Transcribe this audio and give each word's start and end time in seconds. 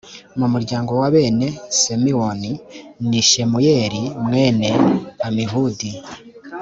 mu 0.39 0.47
muryango 0.53 0.91
wa 1.01 1.07
bene 1.13 1.47
simewoni, 1.79 2.51
ni 3.07 3.21
shemuyeli 3.29 4.01
mwene 4.25 4.69
amihudi. 5.27 5.89